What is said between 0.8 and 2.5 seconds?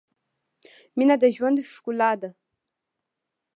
•مینه د ژوند ښکلا ده.